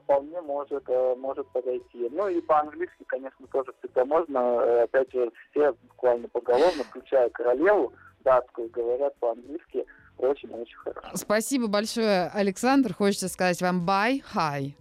вполне 0.01 0.42
может, 0.42 0.84
э, 0.88 1.16
может 1.16 1.48
подойти. 1.48 2.10
Ну 2.12 2.28
и 2.28 2.42
по-английски, 2.42 3.04
конечно, 3.08 3.48
тоже 3.48 3.74
всегда 3.80 4.06
можно. 4.06 4.38
Э, 4.38 4.84
опять 4.84 5.12
же, 5.12 5.32
все 5.51 5.74
буквально 5.84 6.28
поголовно, 6.28 6.84
включая 6.84 7.30
королеву 7.30 7.94
датскую, 8.24 8.70
говорят 8.70 9.16
по-английски 9.20 9.86
очень-очень 10.18 10.78
хорошо. 10.78 11.10
Спасибо 11.16 11.68
большое, 11.68 12.30
Александр. 12.34 12.94
Хочется 12.94 13.30
сказать 13.30 13.62
вам 13.62 13.88
bye, 13.88 14.22
hi. 14.34 14.74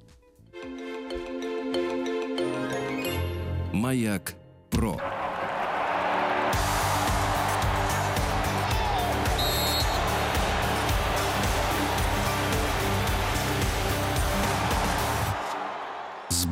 Маяк 3.72 4.34
Про. 4.70 4.96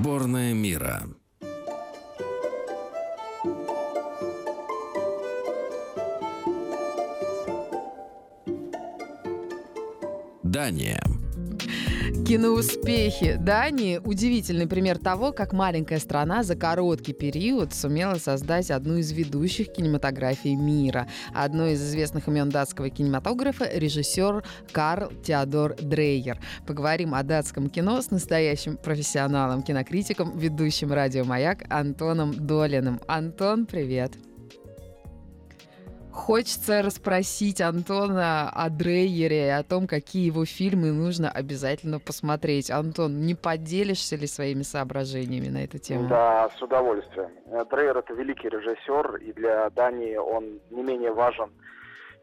Сборная 0.00 0.54
мира. 0.54 1.02
Дания. 10.44 11.17
Киноуспехи 12.28 13.38
Дании– 13.40 13.98
удивительный 14.04 14.66
пример 14.66 14.98
того, 14.98 15.32
как 15.32 15.54
маленькая 15.54 15.98
страна 15.98 16.42
за 16.42 16.56
короткий 16.56 17.14
период 17.14 17.72
сумела 17.72 18.16
создать 18.16 18.70
одну 18.70 18.98
из 18.98 19.12
ведущих 19.12 19.72
кинематографий 19.72 20.54
мира. 20.54 21.08
Одно 21.32 21.68
из 21.68 21.82
известных 21.82 22.28
имен 22.28 22.50
датского 22.50 22.90
кинематографа– 22.90 23.66
режиссер 23.74 24.44
Карл 24.72 25.10
Теодор 25.24 25.76
Дрейер. 25.76 26.38
Поговорим 26.66 27.14
о 27.14 27.22
датском 27.22 27.70
кино 27.70 28.02
с 28.02 28.10
настоящим 28.10 28.76
профессионалом, 28.76 29.62
кинокритиком, 29.62 30.36
ведущим 30.36 30.92
радио 30.92 31.24
«Маяк» 31.24 31.64
Антоном 31.70 32.34
Долиным. 32.46 33.00
Антон, 33.08 33.64
привет! 33.64 34.27
Хочется 36.18 36.82
расспросить 36.82 37.60
Антона 37.60 38.50
о 38.50 38.68
Дрейере 38.70 39.46
и 39.46 39.50
о 39.50 39.62
том, 39.62 39.86
какие 39.86 40.26
его 40.26 40.44
фильмы 40.44 40.90
нужно 40.90 41.30
обязательно 41.30 42.00
посмотреть. 42.00 42.72
Антон, 42.72 43.20
не 43.20 43.36
поделишься 43.36 44.16
ли 44.16 44.26
своими 44.26 44.62
соображениями 44.62 45.48
на 45.48 45.62
эту 45.62 45.78
тему? 45.78 46.08
Да, 46.08 46.50
с 46.58 46.60
удовольствием. 46.60 47.30
Дрейер— 47.70 47.96
это 47.98 48.12
великий 48.14 48.48
режиссер, 48.48 49.16
и 49.16 49.32
для 49.32 49.70
Дании 49.70 50.16
он 50.16 50.60
не 50.70 50.82
менее 50.82 51.12
важен, 51.12 51.50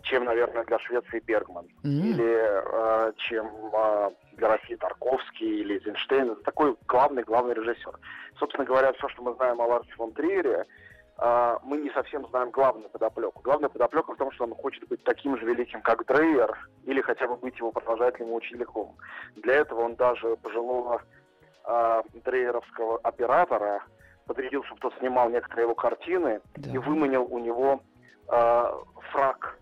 чем, 0.04 0.26
наверное, 0.26 0.66
для 0.66 0.78
Швеции 0.80 1.24
Бергман. 1.26 1.66
Mm. 1.84 2.02
Или 2.02 2.38
э, 2.38 3.14
чем 3.30 3.48
э, 3.74 4.10
для 4.34 4.50
России 4.50 4.76
Тарковский 4.76 5.62
или 5.62 5.76
Эйзенштейн. 5.76 6.32
Это 6.32 6.44
такой 6.44 6.76
главный-главный 6.86 7.56
режиссер. 7.56 7.98
Собственно 8.38 8.66
говоря, 8.66 8.92
все, 8.92 9.08
что 9.08 9.24
мы 9.24 9.34
знаем 9.36 9.62
о 9.62 9.66
Ларсе 9.66 9.92
фон 9.94 10.12
Триере, 10.12 10.52
э, 10.52 10.66
мы 11.18 11.78
не 11.78 11.90
совсем 11.92 12.28
знаем 12.28 12.52
главную 12.52 12.90
подоплеку. 12.90 13.42
Главная 13.42 13.70
подоплека 13.70 14.14
в 14.14 14.18
том, 14.18 14.32
что 14.32 14.44
он 14.44 14.54
хочет 14.54 14.86
быть 14.90 15.02
таким 15.04 15.38
же 15.38 15.46
великим, 15.46 15.82
как 15.82 16.06
Дрейер, 16.06 16.70
или 16.84 17.00
хотя 17.02 17.28
бы 17.28 17.38
быть 17.38 17.58
его 17.58 17.72
продолжателем 17.72 18.32
и 18.32 18.34
учеником. 18.34 18.98
Для 19.38 19.56
этого 19.56 19.82
он 19.82 19.96
даже 19.96 20.36
пожилого 20.38 21.02
э, 21.66 22.02
дрейеровского 22.26 22.98
оператора 22.98 23.84
подрядил, 24.26 24.64
чтобы 24.66 24.82
тот 24.82 24.94
снимал 25.00 25.30
некоторые 25.30 25.64
его 25.64 25.76
картины 25.76 26.42
да. 26.58 26.70
и 26.70 26.78
выманил 26.78 27.26
у 27.30 27.40
него 27.40 27.82
э, 28.28 28.64
фраг 29.12 29.58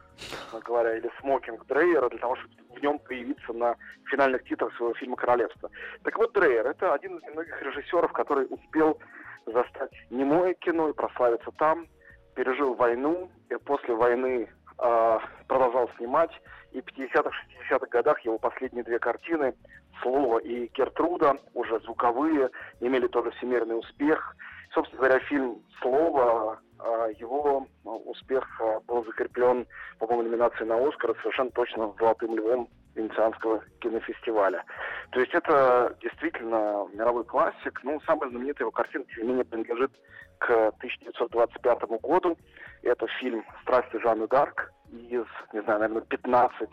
говоря, 0.65 0.97
или 0.97 1.09
смокинг 1.19 1.65
Дрейера 1.65 2.09
для 2.09 2.19
того, 2.19 2.35
чтобы 2.35 2.53
в 2.75 2.81
нем 2.81 2.99
появиться 2.99 3.53
на 3.53 3.75
финальных 4.09 4.43
титрах 4.43 4.75
своего 4.75 4.93
фильма 4.95 5.15
«Королевство». 5.15 5.69
Так 6.03 6.17
вот, 6.17 6.33
Дрейер— 6.33 6.67
это 6.67 6.93
один 6.93 7.17
из 7.17 7.33
многих 7.33 7.61
режиссеров, 7.61 8.11
который 8.11 8.47
успел 8.49 8.99
застать 9.45 9.91
немое 10.09 10.53
кино 10.53 10.89
и 10.89 10.93
прославиться 10.93 11.51
там, 11.57 11.87
пережил 12.35 12.73
войну, 12.73 13.29
и 13.49 13.55
после 13.55 13.93
войны 13.93 14.49
э, 14.79 15.19
продолжал 15.47 15.89
снимать, 15.97 16.31
и 16.71 16.81
в 16.81 16.85
50-х, 16.85 17.29
60-х 17.29 17.87
годах 17.87 18.19
его 18.21 18.37
последние 18.37 18.83
две 18.83 18.99
картины 18.99 19.53
«Слово» 20.01 20.39
и 20.39 20.67
«Гертруда», 20.73 21.37
уже 21.53 21.79
звуковые, 21.81 22.49
имели 22.79 23.07
тоже 23.07 23.31
всемирный 23.31 23.77
успех. 23.77 24.35
Собственно 24.73 24.99
говоря, 25.01 25.19
фильм 25.19 25.61
«Слово» 25.81 26.59
А, 26.83 27.07
его 27.17 27.65
а, 27.85 27.89
успех 27.89 28.45
а, 28.59 28.79
был 28.81 29.05
закреплен, 29.05 29.65
по-моему, 29.99 30.23
номинацией 30.23 30.67
на 30.67 30.85
Оскар 30.85 31.15
совершенно 31.21 31.49
точно 31.51 31.93
золотым 31.97 32.35
львом 32.35 32.67
Венецианского 32.93 33.63
кинофестиваля. 33.79 34.63
То 35.11 35.21
есть 35.21 35.33
это 35.33 35.95
действительно 36.01 36.85
мировой 36.93 37.23
классик. 37.23 37.79
Ну, 37.83 38.01
самая 38.01 38.29
знаменитая 38.29 38.65
его 38.65 38.71
картина, 38.71 39.05
тем 39.05 39.23
не 39.23 39.29
менее, 39.29 39.45
принадлежит 39.45 39.91
к 40.39 40.49
1925 40.49 41.83
году. 42.01 42.37
Это 42.81 43.07
фильм 43.19 43.45
«Страсти 43.61 43.97
Жанны 44.01 44.27
Дарк» 44.27 44.73
из, 44.93 45.25
не 45.53 45.61
знаю, 45.61 45.79
наверное, 45.79 46.01
15 46.03 46.69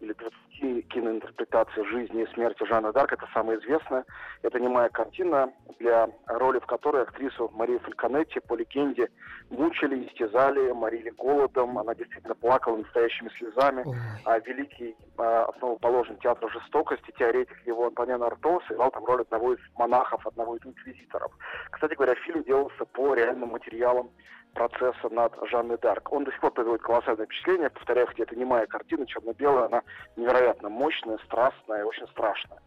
или 0.00 0.12
20 0.12 0.88
киноинтерпретаций 0.88 1.84
жизни 1.86 2.22
и 2.22 2.34
смерти 2.34 2.64
Жанны 2.64 2.92
Дарк. 2.92 3.12
Это 3.12 3.26
самая 3.32 3.58
известная. 3.58 4.04
Это 4.42 4.60
немая 4.60 4.88
картина, 4.88 5.52
для 5.78 6.08
роли 6.26 6.58
в 6.60 6.66
которой 6.66 7.02
актрису 7.02 7.50
Марию 7.54 7.80
Фальконетти 7.80 8.40
по 8.40 8.54
легенде 8.54 9.08
мучили, 9.50 10.06
истязали, 10.06 10.72
морили 10.72 11.10
голодом. 11.10 11.78
Она 11.78 11.94
действительно 11.94 12.34
плакала 12.34 12.76
настоящими 12.76 13.28
слезами. 13.38 13.82
Ой. 13.84 13.96
А 14.24 14.38
великий 14.40 14.96
а, 15.18 15.44
основоположник 15.44 16.20
театра 16.20 16.48
жестокости, 16.48 17.12
теоретик 17.18 17.66
его 17.66 17.86
Антониан 17.86 18.22
Арто, 18.22 18.60
сыграл 18.68 18.90
там 18.90 19.04
роль 19.04 19.22
одного 19.22 19.54
из 19.54 19.60
монахов, 19.76 20.26
одного 20.26 20.56
из 20.56 20.66
инквизиторов. 20.66 21.32
Кстати 21.70 21.94
говоря, 21.94 22.14
фильм 22.16 22.42
делался 22.44 22.84
по 22.84 23.14
реальным 23.14 23.50
материалам 23.50 24.10
процесса 24.54 25.08
над 25.10 25.32
Жанной 25.50 25.78
Дарк. 25.78 26.12
Он 26.12 26.24
до 26.24 26.30
сих 26.30 26.40
пор 26.40 26.52
производит 26.52 26.82
колоссальное 26.82 27.26
впечатление. 27.26 27.51
Повторяю, 27.58 28.06
хотя 28.06 28.22
это 28.22 28.36
немая 28.36 28.66
картина, 28.66 29.06
черно-белая, 29.06 29.66
она 29.66 29.82
невероятно 30.16 30.68
мощная, 30.68 31.18
страстная 31.18 31.80
и 31.80 31.84
очень 31.84 32.06
страшная. 32.08 32.58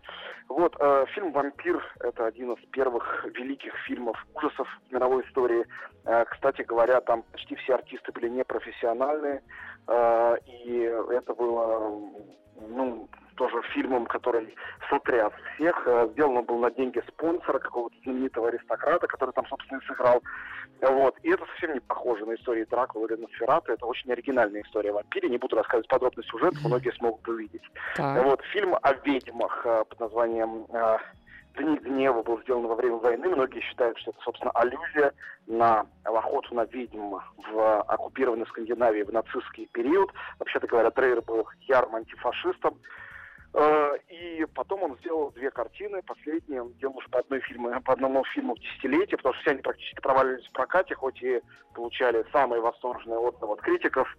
Вот, 0.48 0.76
э, 0.80 1.06
фильм 1.14 1.32
«Вампир»— 1.32 1.84
это 2.00 2.28
один 2.28 2.54
из 2.54 2.64
первых 2.70 3.26
великих 3.26 3.74
фильмов 3.88 4.16
ужасов 4.36 4.68
в 4.88 4.94
мировой 4.94 5.24
истории. 5.26 5.66
Э, 6.06 6.26
кстати 6.26 6.62
говоря, 6.62 7.02
там 7.02 7.24
почти 7.32 7.56
все 7.56 7.76
артисты 7.76 8.12
были 8.12 8.30
непрофессиональные, 8.30 9.42
э, 9.88 10.38
и 10.46 10.82
это 11.12 11.34
было, 11.34 12.00
ну, 12.56 13.10
тоже 13.36 13.62
фильмом, 13.74 14.06
который 14.06 14.56
сотряс 14.90 15.32
всех. 15.56 15.88
Э, 15.88 16.08
сделан 16.14 16.44
был 16.46 16.60
на 16.60 16.72
деньги 16.72 17.02
спонсора, 17.08 17.60
какого-то 17.60 17.96
знаменитого 18.04 18.50
аристократа, 18.50 19.08
который 19.08 19.32
там, 19.32 19.46
собственно, 19.48 19.80
и 19.80 19.86
сыграл. 19.86 20.22
Вот. 20.82 21.16
И 21.24 21.30
это 21.30 21.46
совсем 21.46 21.74
не 21.74 21.80
похоже 21.80 22.26
на 22.26 22.36
истории 22.36 22.66
Дракулы 22.66 23.08
или 23.08 23.22
Носферата. 23.22 23.74
Это 23.74 23.86
очень 23.86 24.12
оригинальная 24.12 24.62
история 24.62 24.92
о 24.92 24.96
вампире. 24.96 25.30
Не 25.30 25.38
буду 25.38 25.56
рассказывать 25.56 25.88
подробный 25.88 26.24
сюжет, 26.26 26.54
многие 26.64 26.92
смогут 26.94 27.28
увидеть. 27.28 27.64
Так. 27.96 28.24
Вот. 28.24 28.42
Фильм 28.54 28.76
о 28.82 28.94
ведьмах 28.94 29.66
э, 29.66 29.84
под 29.90 30.00
названием 30.00 30.66
э, 30.70 30.98
Дни 31.58 31.78
гнева 31.78 32.22
был 32.22 32.42
сделан 32.42 32.68
во 32.68 32.76
время 32.76 32.98
войны. 32.98 33.30
Многие 33.30 33.62
считают, 33.62 33.98
что 34.00 34.12
это, 34.12 34.20
собственно, 34.24 34.52
аллюзия 34.52 35.14
на 35.48 35.86
охоту 36.04 36.54
на 36.54 36.66
ведьм 36.66 37.16
в 37.38 37.82
оккупированной 37.84 38.46
Скандинавии 38.48 39.04
в 39.04 39.14
нацистский 39.14 39.70
период. 39.72 40.12
Вообще-то 40.40 40.68
говоря, 40.68 40.92
Трейер 40.92 41.22
был 41.22 41.48
ярым 41.62 41.96
антифашистом. 41.96 42.78
Э, 43.58 43.98
и 44.10 44.46
потом 44.54 44.84
он 44.84 44.98
сделал 44.98 45.32
две 45.32 45.50
картины. 45.50 46.02
Последние 46.04 46.62
он 46.62 46.74
делал 46.74 46.98
уже 46.98 47.08
по, 47.08 47.20
одной 47.20 47.40
фильму, 47.40 47.70
по 47.82 47.94
одному 47.94 48.26
фильму 48.26 48.54
в 48.54 48.60
десятилетие, 48.60 49.18
потому 49.18 49.34
что 49.36 49.42
все 49.44 49.52
они 49.52 49.62
практически 49.62 50.02
провалились 50.02 50.46
в 50.46 50.52
прокате, 50.52 50.94
хоть 50.96 51.22
и 51.24 51.42
получали 51.74 52.26
самые 52.34 52.62
восторженные 52.62 53.18
отзывы 53.18 53.54
от 53.54 53.62
критиков. 53.62 54.10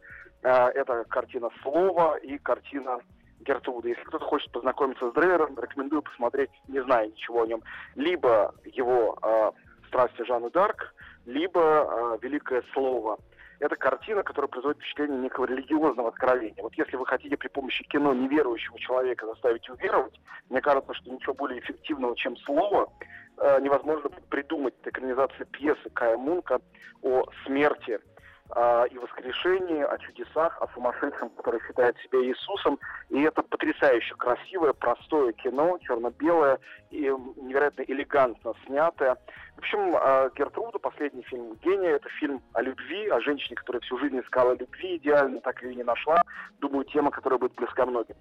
Э, 0.43 0.69
это 0.69 1.05
картина 1.05 1.51
«Слово» 1.63 2.17
и 2.17 2.39
картина 2.39 3.01
Гертруда. 3.41 3.89
Если 3.89 4.03
кто-то 4.05 4.25
хочет 4.25 4.51
познакомиться 4.53 5.11
с 5.11 5.13
Дрейером, 5.13 5.59
рекомендую 5.61 6.01
посмотреть, 6.01 6.51
не 6.69 6.83
зная 6.83 7.09
ничего 7.09 7.43
о 7.43 7.47
нем, 7.47 7.63
либо 7.95 8.55
его 8.65 9.19
э, 9.23 9.51
«Страсти 9.89 10.25
Жанны 10.25 10.49
Дарк», 10.51 10.95
либо 11.27 11.61
э, 11.61 12.19
«Великое 12.23 12.65
слово» 12.73 13.19
это 13.59 13.77
картина, 13.77 14.23
которая 14.23 14.49
производит 14.49 14.79
впечатление 14.81 15.19
некого 15.19 15.47
религиозного 15.47 16.09
откровения. 16.09 16.63
Вот 16.63 16.75
если 16.75 16.97
вы 16.97 17.07
хотите 17.07 17.37
при 17.37 17.49
помощи 17.49 17.85
кино 17.85 18.13
неверующего 18.15 18.79
человека 18.79 19.27
заставить 19.27 19.69
уверовать, 19.69 20.15
мне 20.51 20.61
кажется, 20.61 20.95
что 20.95 21.11
ничего 21.11 21.35
более 21.35 21.61
эффективного, 21.61 22.17
чем 22.17 22.37
слово, 22.39 22.93
э, 23.39 23.61
невозможно 23.61 24.11
придумать. 24.31 24.75
Экранизация 24.85 25.47
пьесы 25.47 25.91
Кая 25.91 26.17
Мунка 26.17 26.61
о 27.03 27.25
смерти 27.45 28.01
и 28.91 28.99
воскрешении, 28.99 29.83
о 29.83 29.99
чудесах, 29.99 30.61
о 30.63 30.69
сумасшедшем, 30.73 31.31
который 31.31 31.61
считает 31.67 31.97
себя 31.99 32.21
Иисусом. 32.25 32.79
И 33.11 33.21
это 33.21 33.43
потрясающе 33.43 34.15
красивое, 34.15 34.73
простое 34.73 35.33
кино, 35.33 35.79
черно-белое 35.83 36.59
и 36.91 37.13
невероятно 37.37 37.83
элегантно 37.83 38.55
снятое. 38.67 39.17
В 39.57 39.59
общем, 39.59 39.97
э, 39.97 40.31
Гертруда, 40.37 40.79
последний 40.79 41.23
фильм 41.23 41.55
«Гения», 41.63 41.97
это 41.97 42.09
фильм 42.11 42.43
о 42.53 42.63
любви, 42.63 43.09
о 43.09 43.21
женщине, 43.21 43.57
которая 43.57 43.81
всю 43.81 43.99
жизнь 43.99 44.21
искала 44.21 44.55
любви 44.55 44.97
идеально, 44.97 45.41
так 45.41 45.63
ее 45.63 45.73
и 45.73 45.77
не 45.77 45.83
нашла. 45.83 46.23
Думаю, 46.59 46.85
тема, 46.85 47.11
которая 47.11 47.39
будет 47.39 47.55
близка 47.55 47.87
многим. 47.87 48.17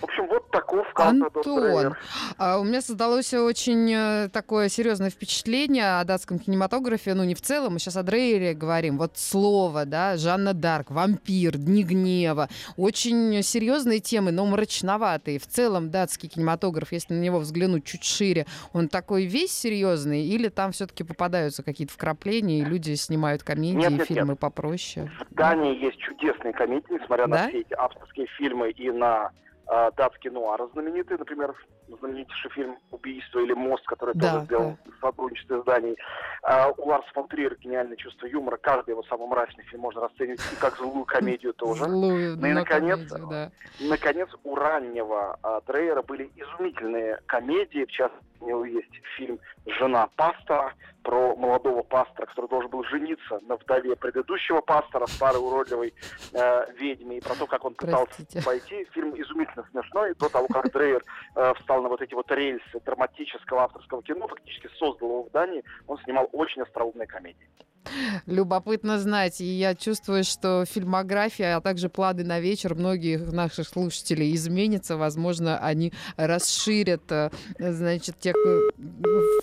В 0.00 0.04
общем, 0.04 0.26
вот 0.26 0.50
таков 0.50 0.86
Антон, 0.94 1.94
а, 2.36 2.58
у 2.58 2.64
меня 2.64 2.80
создалось 2.80 3.32
очень 3.32 3.92
э, 3.92 4.28
такое 4.28 4.68
серьезное 4.68 5.10
впечатление 5.10 6.00
о 6.00 6.04
датском 6.04 6.38
кинематографе, 6.38 7.14
ну 7.14 7.24
не 7.24 7.34
в 7.34 7.40
целом, 7.40 7.74
мы 7.74 7.78
сейчас 7.78 7.96
о 7.96 8.02
Дрейере 8.02 8.54
говорим. 8.54 8.98
Вот 8.98 9.16
слово, 9.16 9.84
да, 9.84 10.16
Жанна 10.16 10.52
Дарк, 10.52 10.90
вампир, 10.90 11.56
Дни 11.56 11.84
гнева. 11.84 12.48
Очень 12.76 13.42
серьезные 13.42 14.00
темы, 14.00 14.32
но 14.32 14.46
мрачноватые. 14.46 15.38
В 15.38 15.46
целом 15.46 15.90
датский 15.90 16.28
кинематограф, 16.28 16.92
если 16.92 17.14
на 17.14 17.20
него 17.20 17.38
взглянуть 17.38 17.84
чуть 17.84 18.04
шире, 18.04 18.46
он 18.72 18.88
такой 18.88 19.26
весь 19.26 19.52
серьезный 19.52 20.24
или 20.26 20.48
там 20.48 20.72
все-таки 20.72 21.04
попадаются 21.04 21.62
какие-то 21.62 21.92
вкрапления, 21.92 22.60
и 22.60 22.64
люди 22.64 22.94
снимают 22.94 23.42
комедии, 23.42 23.76
нет, 23.76 23.90
нет, 23.92 24.06
фильмы 24.06 24.30
нет. 24.30 24.38
попроще? 24.38 25.10
В 25.20 25.34
Дании 25.34 25.78
есть 25.82 25.98
чудесные 25.98 26.52
комедии, 26.52 26.86
несмотря 26.90 27.26
да? 27.26 27.44
на 27.44 27.48
все 27.48 27.60
эти 27.60 27.74
авторские 27.74 28.26
фильмы 28.26 28.70
и 28.70 28.90
на 28.90 29.30
э, 29.68 29.90
датский 29.96 30.30
нуар 30.30 30.60
знаменитый, 30.72 31.18
например, 31.18 31.54
знаменитейший 31.88 32.50
фильм 32.50 32.78
«Убийство» 32.90 33.38
или 33.40 33.52
«Мост», 33.52 33.84
который 33.86 34.14
да, 34.14 34.32
тоже 34.32 34.44
сделал 34.46 34.76
да. 34.84 34.90
в 34.90 35.00
сотрудничестве 35.00 35.60
с 35.60 35.64
Данией. 35.64 35.96
Э, 36.42 36.72
у 36.76 36.88
Ларса 36.88 37.08
фон 37.12 37.28
Триера 37.28 37.54
гениальное 37.56 37.96
чувство 37.96 38.26
юмора. 38.26 38.56
Каждый 38.56 38.90
его 38.90 39.02
самый 39.04 39.28
мрачный 39.28 39.64
фильм 39.64 39.82
можно 39.82 40.02
расценивать 40.02 40.40
и 40.52 40.56
как 40.56 40.76
злую 40.76 41.04
комедию 41.04 41.52
тоже. 41.54 41.84
Злую, 41.84 42.36
ну 42.36 42.46
и, 42.46 42.52
наконец, 42.52 43.08
комедию, 43.08 43.28
да. 43.28 43.52
наконец, 43.80 44.28
у 44.44 44.54
раннего 44.54 45.38
э, 45.42 45.60
Дрейера 45.66 46.02
были 46.02 46.30
изумительные 46.36 47.20
комедии, 47.26 47.84
в 47.84 47.90
частности, 47.90 48.26
у 48.44 48.48
него 48.48 48.64
есть 48.64 48.92
фильм 49.16 49.38
«Жена 49.66 50.08
пастора», 50.16 50.74
про 51.04 51.36
молодого 51.36 51.82
пастора, 51.82 52.26
который 52.26 52.48
должен 52.48 52.70
был 52.70 52.82
жениться 52.84 53.38
на 53.42 53.56
вдове 53.56 53.94
предыдущего 53.94 54.62
пастора, 54.62 55.06
старой 55.06 55.38
уродливой 55.38 55.94
э, 56.32 56.72
ведьме, 56.78 57.18
и 57.18 57.20
про 57.20 57.34
то, 57.34 57.46
как 57.46 57.64
он 57.64 57.74
пытался 57.74 58.06
Простите. 58.06 58.42
пойти. 58.42 58.88
Фильм 58.92 59.12
изумительно 59.20 59.64
смешной. 59.70 60.14
До 60.14 60.28
того, 60.30 60.48
как 60.48 60.72
Дрейер 60.72 61.04
э, 61.36 61.54
встал 61.60 61.82
на 61.82 61.90
вот 61.90 62.00
эти 62.00 62.14
вот 62.14 62.30
рельсы 62.32 62.80
драматического 62.84 63.64
авторского 63.64 64.02
кино, 64.02 64.26
фактически 64.26 64.68
создал 64.78 65.08
его 65.08 65.22
в 65.24 65.30
Дании, 65.30 65.62
он 65.86 65.98
снимал 65.98 66.28
очень 66.32 66.62
остроумные 66.62 67.06
комедии. 67.06 67.48
Любопытно 68.26 68.98
знать. 68.98 69.40
И 69.40 69.44
я 69.44 69.74
чувствую, 69.74 70.24
что 70.24 70.64
фильмография, 70.64 71.56
а 71.56 71.60
также 71.60 71.88
планы 71.88 72.24
на 72.24 72.40
вечер 72.40 72.74
многих 72.74 73.32
наших 73.32 73.68
слушателей 73.68 74.34
изменится. 74.34 74.96
Возможно, 74.96 75.58
они 75.58 75.92
расширят, 76.16 77.10
э, 77.10 77.30
значит, 77.58 78.16
те 78.18 78.34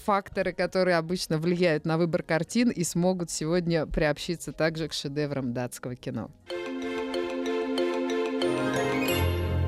факторы, 0.04 0.54
которые 0.54 0.98
обычно 0.98 1.38
влияют 1.38 1.86
на 1.86 1.98
выбор 1.98 2.24
картин 2.24 2.70
и 2.70 2.84
смогут 2.84 3.32
сегодня 3.32 3.86
приобщиться 3.86 4.52
также 4.52 4.88
к 4.88 4.94
шедеврам 4.94 5.54
датского 5.54 5.96
кино. 5.96 6.30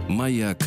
Маяк 0.10 0.60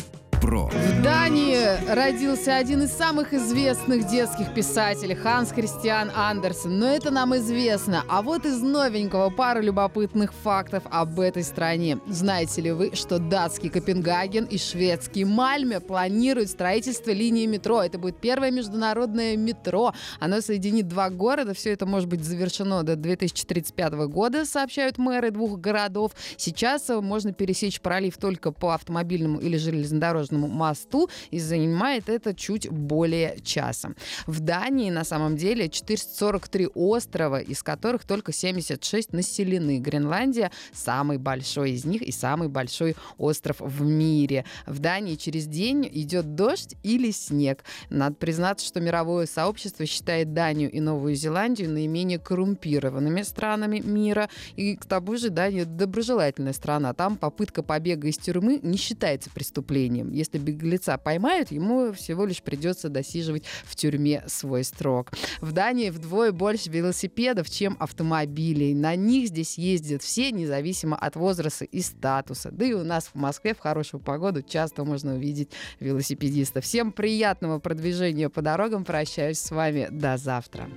про. 0.47 0.69
В 0.69 1.03
Дании 1.03 1.93
родился 1.93 2.55
один 2.55 2.83
из 2.83 2.93
самых 2.93 3.33
известных 3.33 4.07
детских 4.07 4.53
писателей 4.53 5.13
Ханс 5.13 5.51
Христиан 5.51 6.09
Андерсен. 6.15 6.79
Но 6.79 6.87
это 6.87 7.11
нам 7.11 7.35
известно. 7.35 8.05
А 8.07 8.21
вот 8.21 8.45
из 8.45 8.61
новенького 8.61 9.29
пара 9.29 9.59
любопытных 9.59 10.33
фактов 10.33 10.83
об 10.89 11.19
этой 11.19 11.43
стране. 11.43 11.99
Знаете 12.07 12.61
ли 12.61 12.71
вы, 12.71 12.95
что 12.95 13.19
датский 13.19 13.69
Копенгаген 13.69 14.45
и 14.45 14.57
шведский 14.57 15.25
Мальме 15.25 15.81
планируют 15.81 16.49
строительство 16.49 17.11
линии 17.11 17.45
метро? 17.45 17.83
Это 17.83 17.99
будет 17.99 18.21
первое 18.21 18.49
международное 18.49 19.35
метро. 19.35 19.93
Оно 20.21 20.39
соединит 20.39 20.87
два 20.87 21.09
города. 21.09 21.53
Все 21.53 21.73
это 21.73 21.85
может 21.85 22.07
быть 22.07 22.23
завершено 22.23 22.83
до 22.83 22.95
2035 22.95 23.93
года, 24.07 24.45
сообщают 24.45 24.97
мэры 24.97 25.31
двух 25.31 25.59
городов. 25.59 26.13
Сейчас 26.37 26.87
можно 26.87 27.33
пересечь 27.33 27.81
пролив 27.81 28.15
только 28.15 28.53
по 28.53 28.73
автомобильному 28.73 29.39
или 29.39 29.57
железнодорожному 29.57 30.36
железнодорожному 30.37 30.47
мосту 30.47 31.09
и 31.31 31.39
занимает 31.39 32.09
это 32.09 32.33
чуть 32.33 32.69
более 32.69 33.37
часа. 33.43 33.93
В 34.25 34.39
Дании 34.39 34.89
на 34.89 35.03
самом 35.03 35.37
деле 35.37 35.69
443 35.69 36.67
острова, 36.75 37.39
из 37.39 37.63
которых 37.63 38.05
только 38.05 38.31
76 38.31 39.13
населены. 39.13 39.79
Гренландия 39.79 40.51
самый 40.73 41.17
большой 41.17 41.71
из 41.71 41.85
них 41.85 42.01
и 42.01 42.11
самый 42.11 42.49
большой 42.49 42.95
остров 43.17 43.57
в 43.59 43.83
мире. 43.83 44.45
В 44.65 44.79
Дании 44.79 45.15
через 45.15 45.47
день 45.47 45.89
идет 45.91 46.35
дождь 46.35 46.75
или 46.83 47.11
снег. 47.11 47.63
Надо 47.89 48.15
признаться, 48.15 48.65
что 48.65 48.79
мировое 48.79 49.25
сообщество 49.25 49.85
считает 49.85 50.33
Данию 50.33 50.71
и 50.71 50.79
Новую 50.79 51.15
Зеландию 51.15 51.69
наименее 51.69 52.19
коррумпированными 52.19 53.23
странами 53.23 53.79
мира. 53.79 54.29
И 54.55 54.75
к 54.75 54.85
тому 54.85 55.17
же 55.17 55.29
Дания 55.29 55.65
доброжелательная 55.65 56.53
страна. 56.53 56.93
Там 56.93 57.17
попытка 57.17 57.63
побега 57.63 58.07
из 58.07 58.17
тюрьмы 58.17 58.59
не 58.61 58.77
считается 58.77 59.29
преступлением 59.29 60.11
если 60.27 60.43
беглеца 60.43 60.97
поймают, 60.97 61.51
ему 61.51 61.93
всего 61.93 62.25
лишь 62.25 62.41
придется 62.41 62.89
досиживать 62.89 63.43
в 63.63 63.75
тюрьме 63.75 64.23
свой 64.27 64.63
срок. 64.63 65.11
В 65.41 65.51
Дании 65.51 65.89
вдвое 65.89 66.31
больше 66.31 66.69
велосипедов, 66.69 67.49
чем 67.49 67.77
автомобилей. 67.79 68.73
На 68.73 68.95
них 68.95 69.29
здесь 69.29 69.57
ездят 69.57 70.03
все, 70.03 70.31
независимо 70.31 70.97
от 70.97 71.15
возраста 71.15 71.65
и 71.65 71.81
статуса. 71.81 72.51
Да 72.51 72.65
и 72.65 72.73
у 72.73 72.83
нас 72.83 73.09
в 73.13 73.15
Москве 73.15 73.53
в 73.53 73.59
хорошую 73.59 74.01
погоду 74.01 74.41
часто 74.41 74.83
можно 74.83 75.15
увидеть 75.15 75.51
велосипедистов. 75.79 76.65
Всем 76.65 76.91
приятного 76.91 77.59
продвижения 77.59 78.29
по 78.29 78.41
дорогам. 78.41 78.83
Прощаюсь 78.83 79.39
с 79.39 79.51
вами. 79.51 79.87
До 79.91 80.17
завтра. 80.17 80.69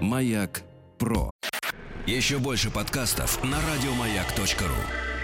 Маяк 0.00 0.62
про. 0.98 1.30
Еще 2.06 2.38
больше 2.38 2.70
подкастов 2.70 3.42
на 3.42 3.58
радиомаяк.ру. 3.60 5.15